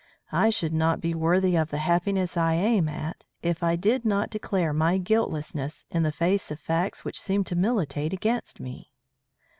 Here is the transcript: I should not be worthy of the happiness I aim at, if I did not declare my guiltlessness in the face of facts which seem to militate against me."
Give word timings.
I 0.31 0.49
should 0.49 0.73
not 0.73 0.99
be 0.99 1.13
worthy 1.13 1.55
of 1.55 1.69
the 1.69 1.77
happiness 1.77 2.35
I 2.35 2.55
aim 2.55 2.89
at, 2.89 3.27
if 3.43 3.61
I 3.61 3.75
did 3.75 4.03
not 4.03 4.31
declare 4.31 4.73
my 4.73 4.97
guiltlessness 4.97 5.85
in 5.91 6.01
the 6.01 6.11
face 6.11 6.49
of 6.49 6.59
facts 6.59 7.05
which 7.05 7.21
seem 7.21 7.43
to 7.43 7.55
militate 7.55 8.11
against 8.11 8.59
me." 8.59 8.93